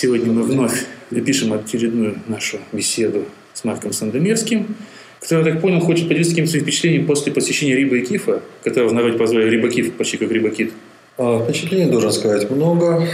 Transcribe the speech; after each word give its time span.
Сегодня 0.00 0.30
мы 0.32 0.44
вновь 0.44 0.86
пишем 1.10 1.52
очередную 1.52 2.20
нашу 2.28 2.58
беседу 2.70 3.24
с 3.52 3.64
Марком 3.64 3.92
Сандомирским, 3.92 4.76
который, 5.18 5.44
я 5.44 5.52
так 5.52 5.60
понял, 5.60 5.80
хочет 5.80 6.06
поделиться 6.06 6.30
каким-то 6.30 6.50
своим 6.52 6.64
впечатлением 6.64 7.04
после 7.04 7.32
посещения 7.32 7.74
Риба 7.74 7.96
и 7.96 8.06
Кифа, 8.06 8.40
которого 8.62 8.90
в 8.90 8.92
народе 8.92 9.18
позвали 9.18 9.50
Риба 9.50 9.68
Киф, 9.68 9.92
почти 9.94 10.16
как 10.16 10.30
Риба 10.30 10.50
Кит. 10.50 10.72
А, 11.16 11.42
впечатлений, 11.42 11.90
должен 11.90 12.12
сказать, 12.12 12.48
много. 12.48 13.08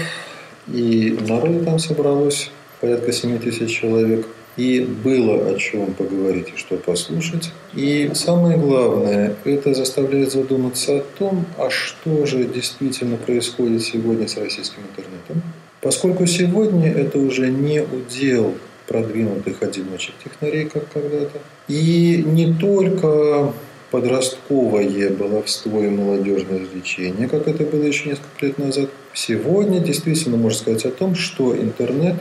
И 0.68 1.16
народу 1.26 1.64
там 1.64 1.78
собралось 1.78 2.50
порядка 2.82 3.12
7 3.12 3.38
тысяч 3.38 3.74
человек. 3.74 4.26
И 4.58 4.80
было 4.80 5.48
о 5.48 5.58
чем 5.58 5.94
поговорить 5.94 6.48
и 6.54 6.58
что 6.58 6.76
послушать. 6.76 7.50
И 7.72 8.10
самое 8.12 8.58
главное, 8.58 9.34
это 9.44 9.72
заставляет 9.72 10.32
задуматься 10.32 10.98
о 10.98 11.04
том, 11.18 11.46
а 11.56 11.70
что 11.70 12.26
же 12.26 12.44
действительно 12.44 13.16
происходит 13.16 13.82
сегодня 13.82 14.28
с 14.28 14.36
российским 14.36 14.82
интернетом. 14.82 15.42
Поскольку 15.84 16.26
сегодня 16.26 16.90
это 16.90 17.18
уже 17.18 17.48
не 17.48 17.82
удел 17.82 18.54
продвинутых 18.86 19.62
одиночек 19.62 20.14
технарей, 20.24 20.64
как 20.64 20.90
когда-то. 20.90 21.40
И 21.68 22.24
не 22.26 22.54
только 22.54 23.52
подростковое 23.90 25.10
баловство 25.10 25.82
и 25.82 25.90
молодежное 25.90 26.60
развлечение, 26.60 27.28
как 27.28 27.48
это 27.48 27.64
было 27.64 27.82
еще 27.82 28.08
несколько 28.08 28.46
лет 28.46 28.56
назад. 28.56 28.88
Сегодня 29.12 29.78
действительно 29.78 30.38
можно 30.38 30.58
сказать 30.58 30.86
о 30.86 30.90
том, 30.90 31.14
что 31.14 31.54
интернет 31.54 32.16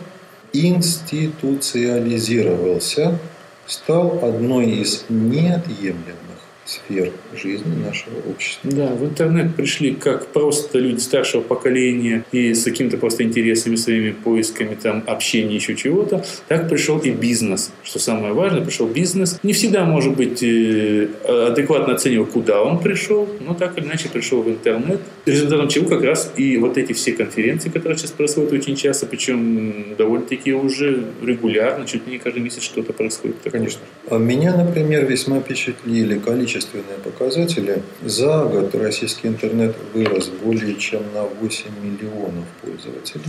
институциализировался, 0.51 3.17
стал 3.65 4.19
одной 4.21 4.71
из 4.71 5.05
неотъемлемых 5.07 6.32
сфер 6.65 7.11
жизни 7.35 7.75
нашего 7.83 8.15
общества. 8.29 8.71
Да, 8.71 8.87
в 8.87 9.03
интернет 9.03 9.55
пришли 9.55 9.93
как 9.93 10.27
просто 10.27 10.79
люди 10.79 10.99
старшего 10.99 11.41
поколения 11.41 12.23
и 12.31 12.53
с 12.53 12.63
какими-то 12.63 12.97
просто 12.97 13.23
интересами, 13.23 13.75
своими 13.75 14.11
поисками, 14.11 14.77
там, 14.81 15.03
общения, 15.07 15.55
еще 15.55 15.75
чего-то, 15.75 16.23
так 16.47 16.69
пришел 16.69 16.99
и 16.99 17.11
бизнес. 17.11 17.71
Что 17.83 17.99
самое 17.99 18.33
важное, 18.33 18.63
пришел 18.63 18.87
бизнес. 18.87 19.39
Не 19.43 19.53
всегда, 19.53 19.83
может 19.83 20.15
быть, 20.15 20.41
э, 20.41 21.07
адекватно 21.49 21.95
оценивал, 21.95 22.25
куда 22.25 22.61
он 22.61 22.79
пришел, 22.79 23.27
но 23.45 23.53
так 23.53 23.77
или 23.77 23.85
иначе 23.85 24.09
пришел 24.09 24.41
в 24.41 24.49
интернет, 24.49 25.01
результатом 25.25 25.67
чего 25.67 25.87
как 25.87 26.03
раз 26.03 26.31
и 26.37 26.57
вот 26.57 26.77
эти 26.77 26.93
все 26.93 27.11
конференции, 27.11 27.69
которые 27.69 27.97
сейчас 27.97 28.11
происходят 28.11 28.53
очень 28.53 28.75
часто, 28.75 29.05
причем 29.05 29.95
довольно-таки 29.97 30.53
уже 30.53 31.03
регулярно, 31.21 31.85
чуть 31.85 32.07
ли 32.07 32.13
не 32.13 32.19
каждый 32.19 32.41
месяц 32.41 32.63
что-то 32.63 32.93
происходит. 32.93 33.35
Конечно. 33.51 33.81
А 34.09 34.17
меня, 34.17 34.55
например, 34.55 35.05
весьма 35.05 35.39
впечатлили 35.39 36.17
количество 36.19 36.52
количественные 36.53 36.97
показатели. 37.03 37.81
За 38.03 38.45
год 38.45 38.75
российский 38.75 39.27
интернет 39.27 39.75
вырос 39.93 40.29
более 40.43 40.75
чем 40.75 41.01
на 41.13 41.23
8 41.23 41.65
миллионов 41.81 42.45
пользователей. 42.61 43.23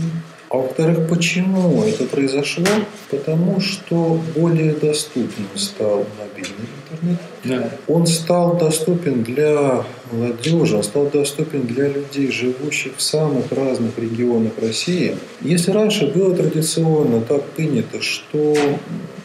А 0.49 0.57
во-вторых, 0.57 1.09
почему 1.09 1.83
это 1.83 2.05
произошло? 2.05 2.65
Потому 3.09 3.59
что 3.59 4.19
более 4.35 4.73
доступным 4.73 5.47
стал 5.55 6.05
мобильный 6.19 6.69
интернет. 6.91 7.19
Да. 7.43 7.71
Он 7.87 8.05
стал 8.07 8.57
доступен 8.57 9.23
для 9.23 9.83
молодежи, 10.11 10.75
он 10.75 10.83
стал 10.83 11.09
доступен 11.09 11.63
для 11.63 11.87
людей, 11.87 12.31
живущих 12.31 12.93
в 12.97 13.01
самых 13.01 13.51
разных 13.51 13.97
регионах 13.97 14.53
России. 14.61 15.17
Если 15.41 15.71
раньше 15.71 16.07
было 16.07 16.35
традиционно 16.35 17.21
так 17.21 17.43
принято, 17.43 18.01
что 18.01 18.55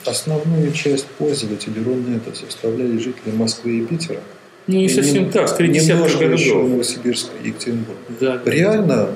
основную 0.04 0.72
часть 0.72 1.06
пользователей 1.06 1.82
Рунета 1.82 2.34
составляли 2.34 2.98
жители 2.98 3.32
Москвы 3.34 3.78
и 3.78 3.84
Питера, 3.84 4.20
ну, 4.66 4.76
не 4.76 4.88
совсем 4.88 5.24
не, 5.24 5.30
так, 5.30 5.48
скорее 5.48 5.72
десятка 5.72 6.18
городов. 6.18 6.40
еще 6.40 6.54
Новосибирск 6.62 7.28
и 7.42 7.48
Екатеринбург. 7.48 7.98
Да. 8.20 8.40
Реально, 8.44 9.10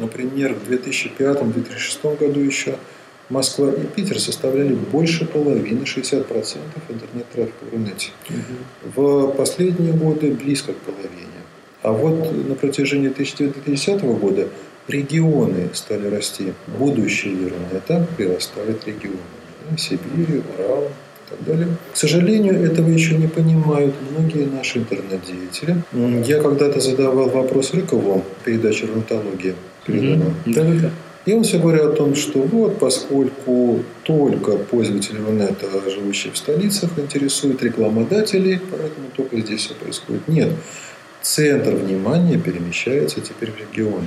например, 0.00 0.54
в 0.54 0.70
2005-2006 0.70 2.18
году 2.18 2.40
еще 2.40 2.76
Москва 3.28 3.70
и 3.70 3.86
Питер 3.86 4.18
составляли 4.18 4.74
больше 4.74 5.24
половины, 5.26 5.82
60% 5.84 6.58
интернет-трафика 6.88 7.64
в 7.64 7.72
Рунете. 7.72 8.10
Угу. 8.28 9.02
В 9.02 9.32
последние 9.32 9.92
годы 9.92 10.32
близко 10.32 10.72
к 10.72 10.76
половине. 10.76 11.26
А 11.82 11.92
вот 11.92 12.32
на 12.48 12.54
протяжении 12.54 13.08
2010 13.08 14.02
года 14.02 14.48
регионы 14.88 15.70
стали 15.74 16.08
расти. 16.08 16.52
Будущее 16.78 17.48
Рунета 17.48 18.06
прирастает 18.16 18.86
регионы. 18.86 19.18
Сибири, 19.78 20.42
Урал 20.58 20.84
и 20.84 21.30
так 21.30 21.44
далее. 21.46 21.68
К 21.92 21.96
сожалению, 21.96 22.62
этого 22.64 22.88
еще 22.88 23.16
не 23.16 23.28
понимают 23.28 23.94
многие 24.10 24.46
наши 24.46 24.78
интернет-деятели. 24.78 25.82
Я 26.26 26.40
когда-то 26.40 26.80
задавал 26.80 27.28
вопрос 27.28 27.72
Рыкову, 27.74 28.24
передаче 28.44 28.86
«Рунтология», 28.86 29.54
передавал. 29.86 30.32
Mm-hmm. 30.44 30.90
И 31.26 31.32
он 31.34 31.42
все 31.44 31.58
говорил 31.58 31.92
о 31.92 31.92
том, 31.92 32.14
что 32.14 32.40
вот, 32.40 32.78
поскольку 32.78 33.80
только 34.04 34.52
пользователи 34.56 35.18
Рунета, 35.18 35.66
живущие 35.90 36.32
в 36.32 36.38
столицах, 36.38 36.98
интересуют 36.98 37.62
рекламодателей, 37.62 38.58
поэтому 38.70 39.08
только 39.14 39.38
здесь 39.38 39.60
все 39.60 39.74
происходит. 39.74 40.26
Нет, 40.28 40.48
центр 41.20 41.74
внимания 41.74 42.38
перемещается 42.38 43.20
теперь 43.20 43.52
в 43.52 43.58
регионы. 43.58 44.06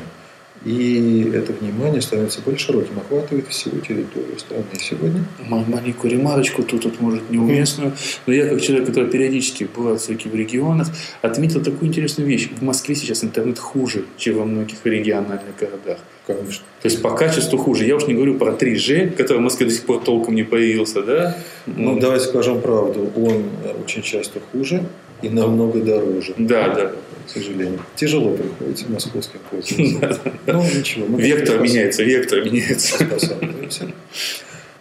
И 0.65 1.29
это 1.33 1.51
внимание 1.51 2.01
становится 2.01 2.39
более 2.41 2.57
широким, 2.57 2.97
охватывает 2.97 3.47
всю 3.49 3.69
территорию 3.71 4.39
страны 4.39 4.63
сегодня. 4.79 5.25
Маленькую 5.49 6.11
ремарочку 6.11 6.63
тут, 6.63 6.83
тут 6.83 7.01
может 7.01 7.29
неуместную, 7.29 7.91
но 8.25 8.33
я 8.33 8.47
как 8.47 8.61
человек, 8.61 8.87
который 8.87 9.09
периодически 9.09 9.67
бывает 9.75 9.99
в 9.99 10.05
в 10.07 10.35
регионах, 10.35 10.87
отметил 11.21 11.61
такую 11.61 11.89
интересную 11.89 12.29
вещь. 12.29 12.49
В 12.49 12.63
Москве 12.63 12.95
сейчас 12.95 13.25
интернет 13.25 13.59
хуже, 13.59 14.05
чем 14.17 14.37
во 14.37 14.45
многих 14.45 14.77
региональных 14.85 15.55
городах. 15.59 15.97
Конечно. 16.25 16.63
То 16.81 16.87
есть 16.87 17.01
по 17.01 17.11
качеству 17.11 17.57
хуже. 17.57 17.85
Я 17.85 17.97
уж 17.97 18.07
не 18.07 18.13
говорю 18.13 18.35
про 18.35 18.53
3G, 18.53 19.11
который 19.11 19.39
в 19.39 19.41
Москве 19.41 19.65
до 19.65 19.73
сих 19.73 19.85
пор 19.85 20.01
толком 20.01 20.35
не 20.35 20.43
появился, 20.43 21.01
да? 21.01 21.37
Ну, 21.65 21.99
давайте 21.99 22.27
скажем 22.27 22.61
правду. 22.61 23.11
Он 23.17 23.43
очень 23.83 24.01
часто 24.01 24.39
хуже 24.51 24.85
и 25.23 25.29
намного 25.29 25.79
дороже. 25.81 26.35
Да, 26.37 26.69
да 26.69 26.91
к 27.25 27.29
сожалению. 27.29 27.79
Тяжело 27.95 28.31
приходится 28.35 28.85
московским 28.89 29.39
пользователям. 29.49 30.19
Ну, 30.45 30.63
ничего. 30.63 31.17
Вектор 31.17 31.59
меняется, 31.59 32.03
вектор 32.03 32.43
меняется. 32.43 33.05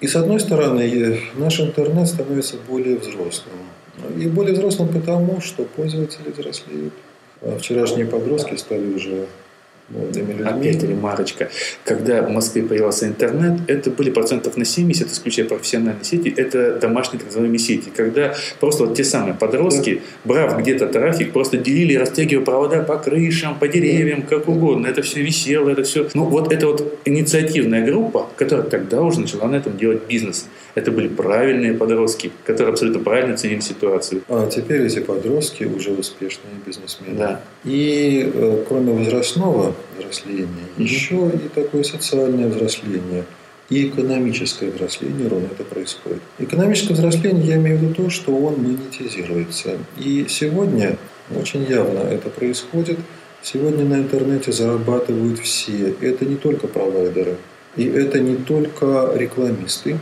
И 0.01 0.09
с 0.09 0.17
одной 0.17 0.41
стороны, 0.41 1.21
наш 1.37 1.61
интернет 1.61 2.09
становится 2.09 2.57
более 2.69 2.97
взрослым. 2.97 3.55
И 4.19 4.27
более 4.27 4.55
взрослым 4.55 4.89
потому, 4.89 5.41
что 5.41 5.65
пользователи 5.65 6.31
взрослеют. 6.37 6.95
А 7.43 7.59
вчерашние 7.59 8.07
подростки 8.07 8.57
стали 8.57 8.87
уже 8.87 9.27
молодыми 9.89 10.33
людьми. 10.33 10.69
Опять 10.69 10.83
ремарочка. 10.83 11.51
Когда 11.85 12.23
в 12.23 12.31
Москве 12.31 12.63
появился 12.63 13.07
интернет, 13.07 13.61
это 13.69 13.91
были 13.91 14.11
процентов 14.11 14.57
на 14.57 14.65
70, 14.65 15.11
исключая 15.11 15.47
профессиональные 15.47 16.05
сети, 16.05 16.33
это 16.37 16.77
домашние 16.77 17.19
так 17.19 17.27
называемые 17.29 17.59
сети. 17.59 17.91
Когда 17.95 18.35
просто 18.61 18.87
вот 18.87 18.97
те 18.97 19.05
самые 19.05 19.35
подростки, 19.35 20.03
да. 20.25 20.35
брав 20.35 20.59
где-то 20.59 20.87
трафик, 20.87 21.33
просто 21.33 21.59
делили, 21.59 21.95
растягивая 21.97 22.45
провода 22.45 22.83
по 22.83 22.99
крышам, 22.99 23.59
по 23.59 23.69
деревьям, 23.69 24.23
как 24.23 24.49
угодно. 24.49 24.87
Это 24.87 25.03
все 25.03 25.23
висело, 25.23 25.71
это 25.71 25.83
все. 25.83 26.09
Ну 26.15 26.25
вот 26.25 26.53
это 26.53 26.67
вот 26.67 26.99
инициативная 27.05 27.85
группа, 27.85 28.29
которая 28.37 28.67
тогда 28.67 29.03
уже 29.03 29.21
начала 29.21 29.47
на 29.47 29.57
этом 29.57 29.77
делать 29.77 30.03
бизнес. 30.09 30.47
Это 30.75 30.91
были 30.91 31.09
правильные 31.09 31.75
подростки, 31.75 32.33
которые 32.45 32.73
абсолютно 32.73 33.03
правильно 33.03 33.35
оценили 33.35 33.61
ситуацию. 33.61 34.23
А 34.29 34.49
теперь 34.49 34.83
эти 34.83 35.01
подростки 35.01 35.65
уже 35.65 35.91
успешные 35.91 36.55
бизнесмены. 36.67 37.19
Да. 37.19 37.41
И 37.65 38.31
э, 38.33 38.65
кроме 38.69 38.93
возрастного 38.93 39.72
взросления, 39.99 40.47
mm-hmm. 40.47 40.83
еще 40.83 41.31
и 41.35 41.49
такое 41.49 41.83
социальное 41.83 42.49
взросление 42.49 43.25
и 43.73 43.89
экономическое 43.89 44.71
взросление 44.71 45.29
ровно 45.29 45.47
это 45.47 45.65
происходит. 45.65 46.21
Экономическое 46.39 46.93
взросление, 46.93 47.47
я 47.47 47.57
имею 47.57 47.79
в 47.79 47.83
виду 47.83 47.95
то, 47.95 48.11
что 48.11 48.37
он 48.37 48.63
монетизируется. 48.63 49.79
И 49.97 50.27
сегодня 50.29 50.99
очень 51.35 51.65
явно 51.65 52.01
это 52.01 52.29
происходит. 52.29 52.99
Сегодня 53.43 53.85
на 53.85 53.95
интернете 53.95 54.53
зарабатывают 54.53 55.39
все. 55.39 55.95
Это 56.01 56.27
не 56.27 56.37
только 56.37 56.69
провайдеры, 56.69 57.37
и 57.77 57.85
это 57.85 58.21
не 58.21 58.37
только 58.37 59.11
рекламисты, 59.15 59.99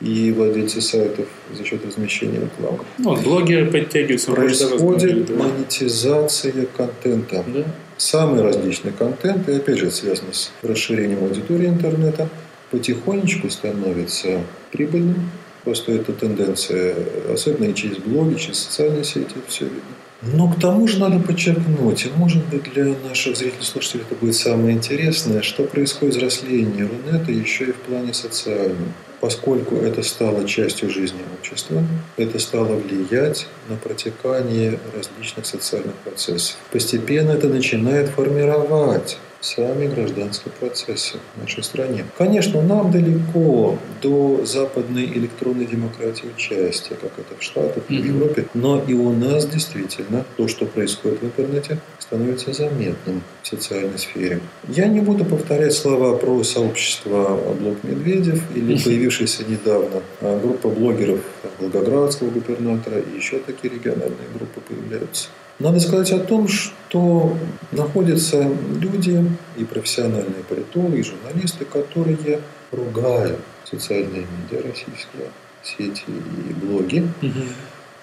и 0.00 0.30
владельцы 0.32 0.82
сайтов 0.82 1.26
за 1.56 1.64
счет 1.64 1.86
размещения 1.86 2.40
рекламы. 2.40 2.84
Ну, 2.98 3.16
блогеры 3.16 3.70
подтягиваются. 3.70 4.30
Происходит 4.32 5.30
монетизация 5.30 6.66
контента. 6.76 7.42
Да. 7.46 7.64
Самый 7.98 8.42
различный 8.42 8.92
контент, 8.92 9.48
и 9.48 9.52
опять 9.52 9.78
же 9.78 9.90
связано 9.90 10.32
с 10.32 10.52
расширением 10.62 11.24
аудитории 11.24 11.66
интернета, 11.66 12.28
потихонечку 12.70 13.48
становится 13.50 14.42
прибыльным. 14.70 15.30
Просто 15.64 15.92
это 15.92 16.12
тенденция, 16.12 16.94
особенно 17.32 17.64
и 17.64 17.74
через 17.74 17.98
блоги, 17.98 18.38
через 18.38 18.58
социальные 18.60 19.04
сети, 19.04 19.34
все 19.48 19.64
видно. 19.64 19.80
Но 20.22 20.48
к 20.48 20.60
тому 20.60 20.86
же 20.86 20.98
надо 20.98 21.18
подчеркнуть, 21.18 22.06
и 22.06 22.10
может 22.16 22.44
быть 22.46 22.72
для 22.72 22.94
наших 23.08 23.36
зрителей 23.36 23.64
слушателей 23.64 24.04
это 24.08 24.14
будет 24.14 24.34
самое 24.34 24.74
интересное, 24.74 25.42
что 25.42 25.64
происходит 25.64 26.16
взросление 26.16 26.88
Рунета 26.88 27.32
еще 27.32 27.66
и 27.66 27.72
в 27.72 27.76
плане 27.76 28.14
социальном. 28.14 28.94
Поскольку 29.20 29.76
это 29.76 30.02
стало 30.02 30.46
частью 30.46 30.90
жизни 30.90 31.20
общества, 31.38 31.82
это 32.16 32.38
стало 32.38 32.74
влиять 32.76 33.46
на 33.68 33.76
протекание 33.76 34.78
различных 34.94 35.46
социальных 35.46 35.94
процессов. 35.96 36.56
Постепенно 36.70 37.30
это 37.30 37.48
начинает 37.48 38.10
формировать 38.10 39.18
сами 39.46 39.86
гражданские 39.86 40.52
процессы 40.58 41.18
в 41.34 41.40
нашей 41.40 41.62
стране. 41.62 42.04
Конечно, 42.18 42.62
нам 42.62 42.90
далеко 42.90 43.78
до 44.02 44.44
западной 44.44 45.04
электронной 45.04 45.66
демократии 45.66 46.26
участия, 46.34 46.94
как 46.94 47.12
это 47.18 47.38
в 47.38 47.42
Штатах, 47.42 47.84
mm-hmm. 47.88 48.00
в 48.00 48.04
Европе, 48.04 48.46
но 48.54 48.82
и 48.82 48.94
у 48.94 49.12
нас 49.12 49.46
действительно 49.46 50.24
то, 50.36 50.48
что 50.48 50.66
происходит 50.66 51.22
в 51.22 51.24
интернете, 51.24 51.78
становится 52.00 52.52
заметным 52.52 53.22
в 53.42 53.46
социальной 53.46 53.98
сфере. 53.98 54.40
Я 54.68 54.86
не 54.88 55.00
буду 55.00 55.24
повторять 55.24 55.72
слова 55.72 56.16
про 56.16 56.42
сообщество 56.44 57.38
Блок 57.60 57.78
Медведев 57.82 58.42
или 58.54 58.78
появившаяся 58.84 59.44
недавно 59.44 60.02
а, 60.20 60.40
группа 60.40 60.68
блогеров 60.68 61.20
Волгоградского 61.58 62.30
губернатора 62.30 62.98
и 62.98 63.16
еще 63.16 63.38
такие 63.38 63.74
региональные 63.74 64.28
группы 64.34 64.60
появляются. 64.60 65.28
Надо 65.58 65.80
сказать 65.80 66.12
о 66.12 66.18
том, 66.18 66.48
что 66.48 67.36
находятся 67.72 68.46
люди 68.78 69.24
и 69.56 69.64
профессиональные 69.64 70.44
политологи, 70.48 70.98
и 70.98 71.02
журналисты, 71.02 71.64
которые 71.64 72.40
ругают 72.72 73.40
социальные 73.64 74.26
медиа 74.26 74.62
российские, 74.62 75.30
сети 75.62 76.04
и 76.08 76.52
блоги 76.52 77.08
угу. 77.22 77.44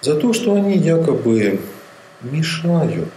за 0.00 0.16
то, 0.16 0.32
что 0.32 0.54
они 0.54 0.76
якобы 0.76 1.60
мешают 2.22 3.08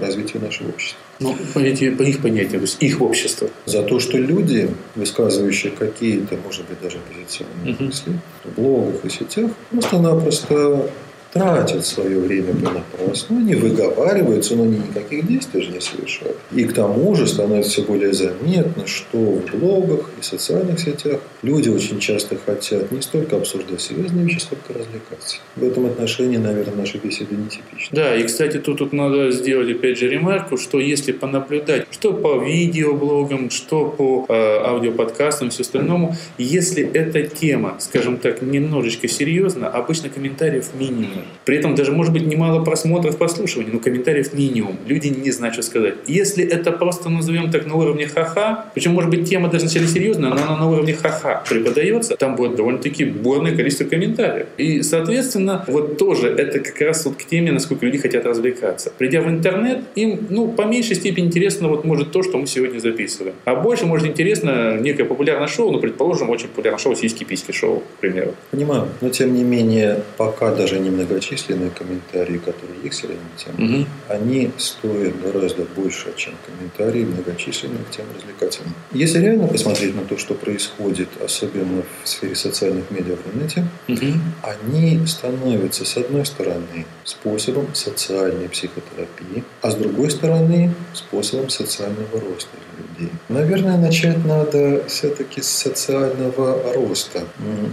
развитию 0.00 0.42
нашего 0.42 0.68
общества. 0.68 0.98
Ну, 1.20 1.36
по, 1.54 1.58
эти, 1.58 1.90
по 1.90 2.02
их 2.02 2.20
понятиям, 2.20 2.60
то 2.60 2.66
есть 2.66 2.82
их 2.82 3.00
общество. 3.00 3.48
За 3.64 3.82
то, 3.82 4.00
что 4.00 4.18
люди, 4.18 4.70
высказывающие 4.94 5.72
какие-то, 5.72 6.36
может 6.44 6.66
быть, 6.66 6.80
даже 6.80 6.98
оппозиционные 6.98 7.74
угу. 7.74 7.84
мысли 7.84 8.12
в 8.44 8.60
блогах 8.60 9.04
и 9.04 9.08
сетях, 9.08 9.50
просто-напросто 9.70 10.90
тратят 11.32 11.84
свое 11.84 12.18
время 12.18 12.54
понапрасну, 12.54 13.38
они 13.38 13.54
выговариваются, 13.54 14.56
но 14.56 14.64
они 14.64 14.78
никаких 14.78 15.26
действий 15.26 15.62
же 15.62 15.70
не 15.70 15.80
совершают. 15.80 16.36
И 16.52 16.64
к 16.64 16.72
тому 16.72 17.14
же 17.14 17.26
становится 17.26 17.70
все 17.70 17.82
более 17.82 18.12
заметно, 18.12 18.86
что 18.86 19.18
в 19.18 19.56
блогах 19.56 20.10
и 20.20 20.24
социальных 20.24 20.78
сетях 20.80 21.20
люди 21.42 21.68
очень 21.68 21.98
часто 22.00 22.36
хотят 22.36 22.90
не 22.92 23.02
столько 23.02 23.36
обсуждать 23.36 23.80
серьезные 23.80 24.24
вещи, 24.24 24.40
сколько 24.40 24.72
развлекаться. 24.72 25.38
В 25.56 25.64
этом 25.64 25.86
отношении, 25.86 26.36
наверное, 26.36 26.76
наша 26.76 26.98
беседа 26.98 27.34
нетипична. 27.34 27.96
Да, 27.96 28.16
и, 28.16 28.24
кстати, 28.24 28.58
тут, 28.58 28.78
тут 28.78 28.92
надо 28.92 29.30
сделать 29.30 29.70
опять 29.70 29.98
же 29.98 30.08
ремарку, 30.08 30.56
что 30.56 30.80
если 30.80 31.12
понаблюдать, 31.12 31.86
что 31.90 32.12
по 32.12 32.42
видеоблогам, 32.42 33.50
что 33.50 33.86
по 33.86 34.26
э, 34.28 34.32
аудиоподкастам 34.64 35.50
все 35.50 35.62
остальному, 35.62 36.16
если 36.38 36.84
эта 36.84 37.22
тема, 37.22 37.76
скажем 37.80 38.18
так, 38.18 38.42
немножечко 38.42 39.08
серьезна, 39.08 39.68
обычно 39.68 40.08
комментариев 40.08 40.66
минимум. 40.78 41.15
При 41.44 41.56
этом 41.56 41.74
даже 41.74 41.92
может 41.92 42.12
быть 42.12 42.26
немало 42.26 42.64
просмотров, 42.64 43.16
прослушиваний, 43.18 43.70
но 43.72 43.78
комментариев 43.78 44.34
минимум. 44.34 44.76
Люди 44.86 45.08
не 45.08 45.30
знают, 45.30 45.54
что 45.54 45.62
сказать. 45.62 45.94
Если 46.06 46.44
это 46.44 46.72
просто 46.72 47.08
назовем 47.08 47.50
так 47.50 47.66
на 47.66 47.74
уровне 47.74 48.06
ха-ха, 48.06 48.66
причем 48.74 48.92
может 48.92 49.10
быть 49.10 49.28
тема 49.28 49.48
даже 49.48 49.64
вначале 49.64 49.86
серьезная, 49.86 50.30
но 50.30 50.36
она 50.36 50.56
на 50.56 50.68
уровне 50.68 50.94
ха-ха 50.94 51.44
преподается, 51.48 52.16
там 52.16 52.36
будет 52.36 52.56
довольно-таки 52.56 53.04
бурное 53.04 53.54
количество 53.54 53.84
комментариев. 53.84 54.46
И, 54.56 54.82
соответственно, 54.82 55.64
вот 55.68 55.98
тоже 55.98 56.28
это 56.28 56.58
как 56.60 56.80
раз 56.80 57.04
вот 57.04 57.16
к 57.16 57.24
теме, 57.24 57.52
насколько 57.52 57.86
люди 57.86 57.98
хотят 57.98 58.26
развлекаться. 58.26 58.92
Придя 58.98 59.20
в 59.20 59.28
интернет, 59.28 59.80
им, 59.94 60.26
ну, 60.30 60.48
по 60.48 60.62
меньшей 60.62 60.96
степени 60.96 61.26
интересно 61.26 61.68
вот 61.68 61.84
может 61.84 62.10
то, 62.12 62.22
что 62.22 62.38
мы 62.38 62.46
сегодня 62.46 62.80
записываем. 62.80 63.34
А 63.44 63.54
больше 63.54 63.86
может 63.86 64.06
интересно 64.06 64.78
некое 64.78 65.04
популярное 65.04 65.48
шоу, 65.48 65.70
ну, 65.70 65.80
предположим, 65.80 66.30
очень 66.30 66.48
популярное 66.48 66.78
шоу 66.78 66.94
«Сиськи-письки» 66.94 67.52
шоу, 67.52 67.82
к 67.96 68.00
примеру. 68.00 68.34
Понимаю. 68.50 68.88
Но, 69.00 69.10
тем 69.10 69.34
не 69.34 69.44
менее, 69.44 70.02
пока 70.16 70.54
даже 70.54 70.78
немного 70.78 71.05
многочисленные 71.06 71.70
комментарии, 71.70 72.38
которые 72.38 72.80
есть 72.82 73.02
к 73.02 73.58
угу. 73.58 73.86
они 74.08 74.50
стоят 74.58 75.20
гораздо 75.20 75.64
больше, 75.64 76.12
чем 76.16 76.34
комментарии 76.44 77.04
многочисленных 77.04 77.90
тем 77.90 78.06
развлекательных. 78.14 78.74
Если 78.92 79.20
реально 79.20 79.46
посмотреть 79.46 79.94
на 79.94 80.02
то, 80.02 80.18
что 80.18 80.34
происходит, 80.34 81.08
особенно 81.24 81.82
в 82.02 82.08
сфере 82.08 82.34
социальных 82.34 82.90
медиа 82.90 83.16
в 83.16 83.26
интернете, 83.26 83.66
угу. 83.88 84.20
они 84.42 85.06
становятся, 85.06 85.84
с 85.84 85.96
одной 85.96 86.26
стороны, 86.26 86.86
способом 87.04 87.74
социальной 87.74 88.48
психотерапии, 88.48 89.44
а 89.62 89.70
с 89.70 89.74
другой 89.74 90.10
стороны, 90.10 90.72
способом 90.94 91.48
социального 91.48 92.20
роста 92.20 92.56
людей. 92.76 93.12
Наверное, 93.28 93.76
начать 93.76 94.24
надо 94.24 94.84
все-таки 94.88 95.40
с 95.40 95.48
социального 95.48 96.72
роста. 96.74 97.24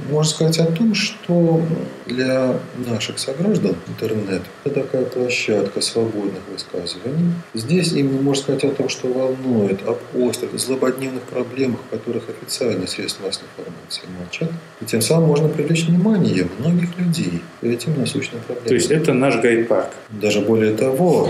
Можно 0.09 0.29
сказать 0.29 0.59
о 0.59 0.65
том, 0.65 0.93
что 0.93 1.61
для 2.05 2.59
наших 2.87 3.19
сограждан 3.23 3.75
интернет– 3.87 4.41
это 4.63 4.81
такая 4.81 5.05
площадка 5.05 5.81
свободных 5.81 6.41
высказываний. 6.51 7.33
Здесь 7.53 7.93
именно 7.93 8.21
можно 8.21 8.43
сказать 8.43 8.63
о 8.65 8.69
том, 8.69 8.89
что 8.89 9.07
волнует, 9.07 9.87
об 9.87 9.99
острых, 10.15 10.59
злободневных 10.59 11.23
проблемах, 11.23 11.79
о 11.89 11.97
которых 11.97 12.23
официальные 12.29 12.87
средства 12.87 13.25
массовой 13.25 13.47
информации 13.57 14.01
молчат. 14.19 14.51
И 14.81 14.85
тем 14.85 15.01
самым 15.01 15.29
можно 15.29 15.47
привлечь 15.47 15.85
внимание 15.85 16.47
многих 16.59 16.97
людей 16.97 17.41
к 17.61 17.63
этим 17.63 17.97
насущным 17.99 18.41
проблемам. 18.41 18.67
То 18.67 18.73
есть 18.73 18.91
это 18.91 19.13
наш 19.13 19.37
гайд-парк? 19.37 19.91
Даже 20.09 20.41
более 20.41 20.75
того, 20.75 21.29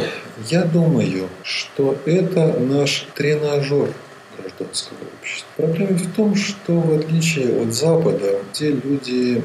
я 0.49 0.63
думаю, 0.63 1.29
что 1.43 1.95
это 2.05 2.59
наш 2.59 3.07
тренажер 3.15 3.89
гражданского 4.37 4.97
общества. 5.19 5.47
Проблема 5.57 5.97
в 5.97 6.15
том, 6.15 6.35
что 6.35 6.73
в 6.79 6.93
отличие 6.99 7.61
от 7.61 7.73
Запада, 7.73 8.39
где 8.51 8.71
люди 8.71 9.43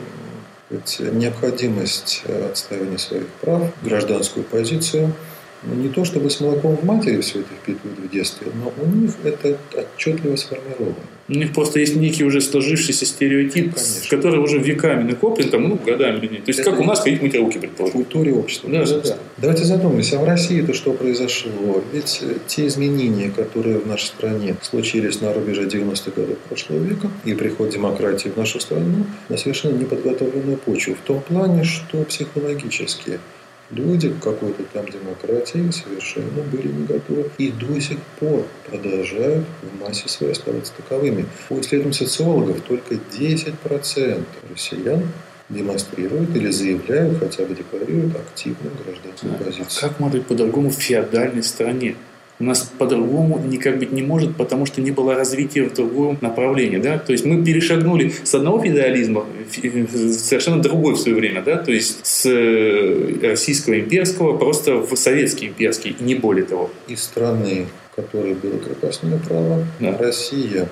необходимость 0.70 2.22
отстаивания 2.50 2.98
своих 2.98 3.26
прав, 3.40 3.62
гражданскую 3.82 4.44
позицию– 4.44 5.12
ну, 5.62 5.74
не 5.74 5.88
то 5.88 6.04
чтобы 6.04 6.30
с 6.30 6.40
молоком 6.40 6.76
в 6.76 6.84
матери 6.84 7.20
все 7.20 7.40
это 7.40 7.48
впитывают 7.62 7.98
в 7.98 8.10
детстве, 8.10 8.48
но 8.54 8.72
у 8.82 8.86
них 8.86 9.12
это 9.24 9.58
отчетливо 9.74 10.36
сформировано. 10.36 10.94
У 11.28 11.34
них 11.34 11.52
просто 11.52 11.80
есть 11.80 11.94
некий 11.94 12.24
уже 12.24 12.40
сложившийся 12.40 13.04
стереотип, 13.04 13.74
Конечно. 13.74 14.16
который 14.16 14.40
уже 14.40 14.58
веками 14.58 15.02
накоплен, 15.02 15.50
там, 15.50 15.68
ну, 15.68 15.76
годами. 15.76 16.26
То 16.26 16.42
есть, 16.46 16.60
это 16.60 16.70
как 16.70 16.80
у 16.80 16.84
нас 16.84 17.00
ходить 17.00 17.20
мыть 17.20 17.34
руки, 17.34 17.58
предположим. 17.58 18.00
В 18.00 18.04
культуре 18.04 18.32
общества. 18.32 18.70
Да, 18.70 18.86
да, 18.86 19.00
да. 19.00 19.18
Давайте 19.36 19.64
задумаемся, 19.64 20.18
а 20.18 20.22
в 20.22 20.26
России-то 20.26 20.72
что 20.72 20.92
произошло? 20.92 21.82
Ведь 21.92 22.20
э, 22.22 22.36
те 22.46 22.66
изменения, 22.66 23.30
которые 23.30 23.78
в 23.78 23.86
нашей 23.86 24.06
стране 24.06 24.56
случились 24.62 25.20
на 25.20 25.34
рубеже 25.34 25.66
90-х 25.66 26.12
годов 26.18 26.38
прошлого 26.48 26.78
века 26.78 27.10
и 27.26 27.34
приход 27.34 27.70
демократии 27.70 28.30
в 28.30 28.36
нашу 28.36 28.58
страну 28.58 29.04
на 29.28 29.36
совершенно 29.36 29.76
неподготовленную 29.76 30.56
почву. 30.56 30.94
В 30.94 31.06
том 31.06 31.20
плане, 31.20 31.64
что 31.64 32.04
психологически 32.04 33.20
Люди 33.70 34.08
к 34.08 34.22
какой-то 34.22 34.62
там 34.72 34.86
демократии 34.86 35.70
совершенно 35.70 36.42
были 36.50 36.68
не 36.68 36.86
готовы 36.86 37.30
и 37.36 37.50
до 37.50 37.78
сих 37.80 37.98
пор 38.18 38.46
продолжают 38.66 39.44
в 39.62 39.80
массе 39.80 40.08
своей 40.08 40.32
оставаться 40.32 40.72
таковыми. 40.74 41.26
По 41.48 41.60
исследованиям 41.60 41.92
социологов 41.92 42.62
только 42.62 42.94
10% 42.94 44.24
россиян 44.50 45.02
демонстрируют 45.50 46.34
или 46.34 46.50
заявляют, 46.50 47.18
хотя 47.18 47.44
бы 47.44 47.54
декларируют 47.54 48.16
активную 48.16 48.74
гражданскую 48.84 49.34
а 49.34 49.44
позицию. 49.44 49.80
Как 49.80 50.00
может 50.00 50.18
быть 50.18 50.26
по-другому 50.26 50.70
в 50.70 50.74
феодальной 50.74 51.42
стране? 51.42 51.96
У 52.40 52.44
нас 52.44 52.70
по-другому 52.78 53.40
никак 53.44 53.78
быть 53.78 53.92
не 53.92 54.02
может, 54.02 54.36
потому 54.36 54.66
что 54.66 54.80
не 54.80 54.90
было 54.90 55.14
развития 55.14 55.64
в 55.64 55.74
другом 55.74 56.18
направлении. 56.20 56.78
Да? 56.78 56.98
То 56.98 57.12
есть 57.12 57.24
мы 57.24 57.44
перешагнули 57.44 58.12
с 58.22 58.34
одного 58.34 58.60
феодализма 58.60 59.24
совершенно 59.50 60.62
другой 60.62 60.94
в 60.94 60.98
свое 60.98 61.16
время, 61.16 61.42
да? 61.42 61.56
то 61.56 61.72
есть 61.72 62.06
с 62.06 62.26
э, 62.26 63.18
российского 63.22 63.78
имперского 63.80 64.36
просто 64.36 64.76
в 64.76 64.94
советский 64.96 65.48
имперский, 65.48 65.96
не 66.00 66.14
более 66.14 66.44
того. 66.44 66.70
Из 66.86 67.02
страны, 67.02 67.66
в 67.92 67.96
которой 67.96 68.34
было 68.34 68.58
крепостное 68.58 69.18
право, 69.18 69.64
да. 69.80 69.96
Россия 69.98 70.68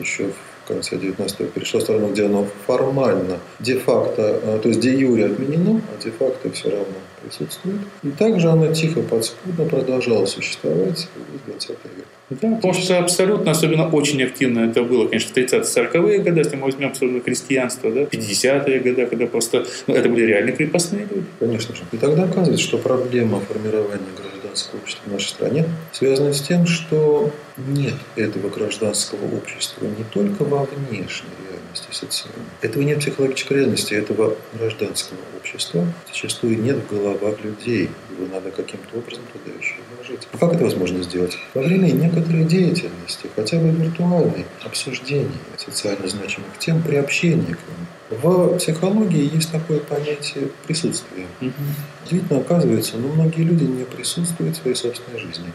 еще 0.00 0.24
в 0.24 0.47
конце 0.68 0.96
19 0.96 1.40
века 1.40 1.52
перешла 1.52 1.80
в 1.80 1.82
страну, 1.82 2.08
где 2.08 2.26
оно 2.26 2.46
формально, 2.66 3.38
де-факто, 3.60 4.40
э, 4.42 4.58
то 4.62 4.68
есть 4.68 4.80
де-юре 4.80 5.26
отменено, 5.26 5.80
а 5.92 6.02
де-факто 6.04 6.50
все 6.50 6.70
равно 6.70 6.94
присутствует. 7.22 7.80
И 8.02 8.10
также 8.10 8.48
она 8.48 8.72
тихо, 8.72 9.00
подспудно 9.02 9.64
продолжала 9.64 10.26
существовать 10.26 11.08
в 11.46 11.50
20 11.50 11.70
век. 11.70 12.06
Да, 12.30 12.56
потому 12.56 12.74
что 12.74 12.98
абсолютно, 12.98 13.50
особенно 13.50 13.88
очень 13.88 14.22
активно 14.22 14.60
это 14.60 14.82
было, 14.82 15.08
конечно, 15.08 15.32
в 15.32 15.36
30-40-е 15.36 16.18
годы, 16.18 16.40
если 16.40 16.56
мы 16.56 16.64
возьмем 16.64 16.90
особенно 16.92 17.20
крестьянство, 17.20 17.90
да, 17.90 18.02
50-е 18.02 18.80
годы, 18.80 19.06
когда 19.06 19.26
просто 19.26 19.66
ну, 19.86 19.94
это 19.94 20.08
были 20.08 20.26
реально 20.26 20.52
крепостные 20.52 21.06
люди. 21.10 21.26
Конечно 21.38 21.74
же. 21.74 21.82
И 21.92 21.96
тогда 21.96 22.24
оказывается, 22.24 22.62
что 22.62 22.78
проблема 22.78 23.40
формирования 23.40 24.02
гражданского 24.48 24.80
общества 24.80 25.02
в 25.06 25.12
нашей 25.12 25.28
стране 25.28 25.68
связана 25.92 26.32
с 26.32 26.40
тем, 26.40 26.66
что 26.66 27.30
нет 27.56 27.94
этого 28.16 28.48
гражданского 28.48 29.36
общества 29.36 29.84
не 29.84 30.04
только 30.04 30.44
во 30.44 30.64
внешней 30.64 31.30
реальности 31.50 31.88
социальной. 31.90 32.44
Этого 32.62 32.82
нет 32.82 33.00
психологической 33.00 33.58
реальности, 33.58 33.94
этого 33.94 34.36
гражданского 34.54 35.18
общества 35.36 35.86
зачастую 36.06 36.60
нет 36.60 36.76
в 36.76 36.94
головах 36.94 37.42
людей. 37.44 37.90
Его 38.10 38.26
надо 38.32 38.50
каким-то 38.50 38.96
образом 38.96 39.22
туда 39.32 39.56
еще 39.58 39.74
вложить. 39.94 40.26
А 40.32 40.38
как 40.38 40.54
это 40.54 40.64
возможно 40.64 41.02
сделать? 41.02 41.38
Во 41.54 41.62
время 41.62 41.90
некоторой 41.90 42.44
деятельности, 42.44 43.28
хотя 43.34 43.58
бы 43.58 43.70
виртуальной, 43.70 44.46
обсуждения 44.64 45.30
социально 45.56 46.08
значимых 46.08 46.58
тем, 46.58 46.82
приобщения 46.82 47.54
к 47.54 47.68
ним. 47.68 47.77
В 48.10 48.56
психологии 48.56 49.34
есть 49.34 49.52
такое 49.52 49.80
понятие 49.80 50.48
присутствия. 50.66 51.26
Угу. 51.40 51.52
Действительно, 52.00 52.40
оказывается, 52.40 52.96
но 52.96 53.08
многие 53.08 53.42
люди 53.42 53.64
не 53.64 53.84
присутствуют 53.84 54.56
в 54.56 54.62
своей 54.62 54.76
собственной 54.76 55.18
жизни 55.18 55.52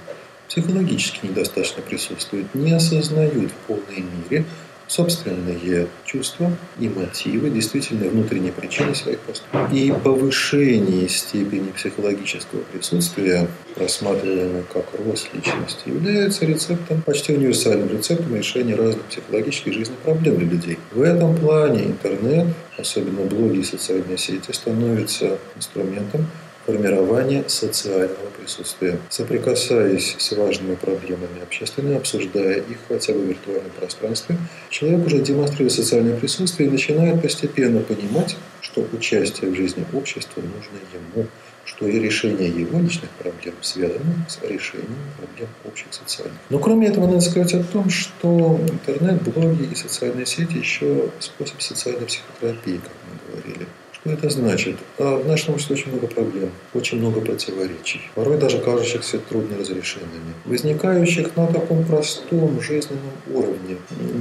психологически 0.53 1.25
недостаточно 1.25 1.81
присутствуют, 1.81 2.53
не 2.53 2.74
осознают 2.74 3.51
в 3.51 3.67
полной 3.67 4.05
мере 4.29 4.45
собственные 4.87 5.87
чувства 6.05 6.51
и 6.79 6.89
мотивы, 6.89 7.49
действительно 7.49 8.09
внутренние 8.09 8.51
причины 8.51 8.93
своих 8.95 9.19
поступков. 9.19 9.73
И 9.73 9.91
повышение 10.03 11.09
степени 11.09 11.71
психологического 11.71 12.61
присутствия, 12.71 13.47
рассматриваемое 13.75 14.63
как 14.71 14.85
рост 15.05 15.29
личности, 15.33 15.87
является 15.89 16.45
рецептом, 16.45 17.01
почти 17.01 17.33
универсальным 17.33 17.89
рецептом 17.89 18.35
решения 18.35 18.75
разных 18.75 19.03
психологических 19.05 19.73
жизненных 19.73 19.99
проблем 19.99 20.37
для 20.37 20.47
людей. 20.47 20.77
В 20.91 21.01
этом 21.01 21.35
плане 21.37 21.85
интернет, 21.85 22.47
особенно 22.77 23.21
блоги 23.21 23.59
и 23.59 23.63
социальные 23.63 24.17
сети, 24.17 24.51
становятся 24.51 25.37
инструментом 25.55 26.27
формирования 26.65 27.43
социального 27.48 28.29
присутствия. 28.39 29.00
Соприкасаясь 29.10 30.15
с 30.17 30.32
важными 30.32 30.75
проблемами 30.75 31.41
общественными, 31.41 31.98
обсуждая 31.98 32.58
их 32.58 32.77
хотя 32.88 33.13
бы 33.13 33.20
в 33.20 33.27
виртуальном 33.27 33.72
пространстве, 33.79 34.38
человек 34.70 35.05
уже 35.05 35.20
демонстрирует 35.20 35.74
социальное 35.74 36.17
присутствие 36.17 36.70
и 36.70 36.72
начинает 36.72 37.22
постепенно 37.22 37.82
понимать, 37.82 38.38
что 38.62 38.86
участие 38.93 39.51
в 39.51 39.55
жизни 39.55 39.86
общества 39.93 40.41
нужно 40.41 40.79
ему, 40.93 41.27
что 41.65 41.88
и 41.88 42.00
решение 42.00 42.50
его 42.50 42.79
личных 42.79 43.10
проблем 43.12 43.55
связано 43.62 44.25
с 44.27 44.41
решением 44.41 44.98
проблем 45.17 45.50
общих 45.65 45.88
социальных. 45.91 46.38
Но 46.50 46.60
кроме 46.60 46.88
этого, 46.88 47.08
надо 47.08 47.22
сказать 47.22 47.53
о 47.53 47.63
том, 47.63 47.89
что 47.89 48.60
интернет, 48.70 49.22
блоги 49.24 49.70
и 49.72 49.75
социальные 49.75 50.25
сети 50.25 50.58
еще 50.58 51.10
способ 51.20 51.62
социальной 51.62 52.05
психотерапии, 52.05 52.77
как 52.77 52.91
мы 53.10 53.41
говорили. 53.41 53.67
Что 54.03 54.12
это 54.12 54.29
значит? 54.29 54.75
А 55.00 55.15
в 55.15 55.25
нашем 55.25 55.53
обществе 55.53 55.77
очень 55.77 55.91
много 55.91 56.07
проблем, 56.07 56.50
очень 56.74 57.00
много 57.00 57.22
противоречий, 57.22 58.01
порой 58.15 58.38
даже 58.38 58.57
кажущихся 58.57 59.17
трудноразрешенными, 59.17 60.33
возникающих 60.43 61.38
на 61.38 61.48
таком 61.48 61.86
простом 61.86 62.62
жизненном 62.62 63.13
уровне. 63.31 63.77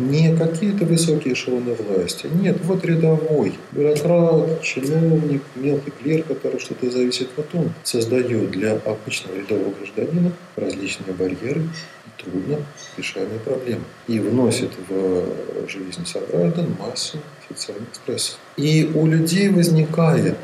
Не 0.08 0.36
какие-то 0.36 0.84
высокие 0.84 1.34
эшелоны 1.34 1.74
власти, 1.74 2.28
нет, 2.32 2.58
вот 2.62 2.84
рядовой 2.84 3.54
бюрократ, 3.72 4.62
чиновник, 4.62 5.42
мелкий 5.56 5.92
клерк, 6.00 6.28
который 6.28 6.60
что-то 6.60 6.88
зависит, 6.88 7.30
вот 7.36 7.46
он 7.52 7.72
создает 7.82 8.52
для 8.52 8.74
обычного 8.74 9.34
рядового 9.34 9.74
гражданина 9.80 10.30
различные 10.54 11.12
барьеры, 11.12 11.62
трудно 12.18 12.58
решаемые 12.96 13.40
проблемы 13.40 13.84
и 14.08 14.18
вносит 14.18 14.70
в 14.88 15.68
жизнь 15.68 16.06
сограждан 16.06 16.74
массу 16.78 17.18
социальных 17.48 17.94
стрессов. 17.94 18.38
И 18.56 18.90
у 18.94 19.06
людей 19.06 19.48
возникает 19.48 20.36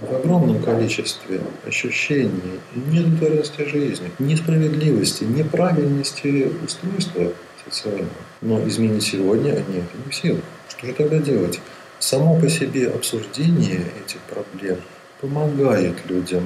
в 0.00 0.14
огромном 0.14 0.62
количестве 0.62 1.40
ощущений 1.66 2.60
недостоверности 2.74 3.62
жизни, 3.68 4.10
несправедливости, 4.18 5.24
неправильности 5.24 6.50
устройства 6.64 7.32
социального. 7.64 8.08
Но 8.40 8.66
изменить 8.66 9.02
сегодня 9.02 9.50
они 9.52 9.78
это 9.78 9.96
не 10.04 10.10
в 10.10 10.14
силах. 10.14 10.42
Что 10.68 10.86
же 10.86 10.94
тогда 10.94 11.18
делать? 11.18 11.60
Само 11.98 12.40
по 12.40 12.48
себе 12.48 12.88
обсуждение 12.88 13.84
этих 14.04 14.20
проблем 14.20 14.78
помогает 15.20 15.96
людям 16.08 16.44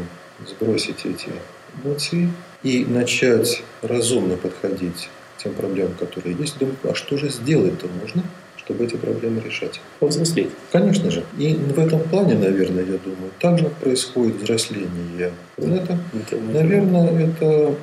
сбросить 0.49 1.06
эти 1.06 1.28
эмоции 1.76 2.28
и 2.64 2.85
начать 2.85 3.62
разумно 3.83 4.37
подходить 4.37 5.09
к 5.37 5.42
тем 5.42 5.54
проблемам, 5.54 5.94
которые 5.94 6.35
есть. 6.35 6.59
Думаю, 6.59 6.76
а 6.85 6.94
что 6.94 7.16
же 7.16 7.28
сделать-то 7.28 7.87
можно, 8.00 8.25
чтобы 8.56 8.85
эти 8.85 8.97
проблемы 8.97 9.40
решать? 9.40 9.80
Повзрослеть. 10.00 10.50
Конечно 10.73 11.11
же. 11.11 11.23
И 11.38 11.54
в 11.54 11.78
этом 11.78 12.00
плане, 12.00 12.35
наверное, 12.35 12.85
я 12.85 12.99
думаю, 12.99 13.30
также 13.38 13.66
происходит 13.68 14.42
взросление 14.42 15.33
интернета. 15.56 15.99
Наверное, 16.52 17.28
это 17.28 17.76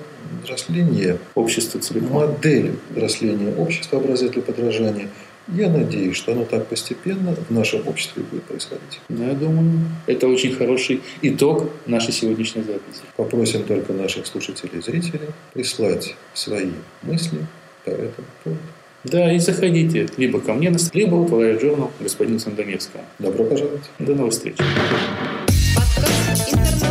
взросление 0.43 1.19
общества 1.35 1.79
целиком. 1.79 2.11
Модель 2.11 2.73
взросления 2.89 3.53
общества, 3.55 3.99
образец 3.99 4.31
для 4.31 4.41
подражания– 4.41 5.07
я 5.47 5.69
надеюсь, 5.69 6.15
что 6.15 6.31
оно 6.33 6.45
так 6.45 6.67
постепенно 6.67 7.35
в 7.35 7.51
нашем 7.51 7.87
обществе 7.87 8.23
будет 8.23 8.43
происходить. 8.43 8.99
Да, 9.09 9.27
я 9.27 9.33
думаю, 9.33 9.81
это 10.07 10.27
очень 10.27 10.53
хороший 10.53 11.01
итог 11.21 11.69
нашей 11.85 12.13
сегодняшней 12.13 12.63
записи. 12.63 13.01
Попросим 13.15 13.63
только 13.63 13.93
наших 13.93 14.27
слушателей 14.27 14.79
и 14.79 14.81
зрителей 14.81 15.29
прислать 15.53 16.15
свои 16.33 16.71
мысли 17.01 17.39
по 17.85 17.89
этому 17.89 18.27
поводу. 18.43 18.61
Да, 19.03 19.33
и 19.33 19.39
заходите 19.39 20.07
либо 20.17 20.39
ко 20.39 20.53
мне, 20.53 20.71
либо 20.93 21.15
в 21.15 21.33
Wired 21.33 21.61
Journal 21.61 21.89
господина 21.99 22.39
Сандомирского. 22.39 23.03
Добро 23.17 23.45
пожаловать. 23.45 23.89
До 23.97 24.13
новых 24.13 24.33
встреч. 24.33 24.57
Подкаст 25.75 26.53
интернет. 26.53 26.90